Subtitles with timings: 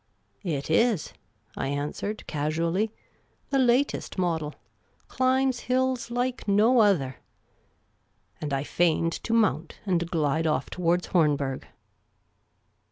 [0.57, 1.13] "It is,"
[1.55, 2.91] I answered, casually;"
[3.51, 4.55] the latest model.
[5.07, 7.17] Climbs hills like no other."
[8.41, 11.65] And I feigned to mount and glide off towards Hornberg.